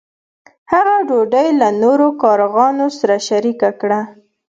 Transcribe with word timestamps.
هغه 0.71 0.95
ډوډۍ 1.07 1.49
له 1.61 1.69
نورو 1.83 2.07
کارغانو 2.21 2.85
سره 2.99 3.15
شریکه 3.27 3.69
کړه. 3.81 4.01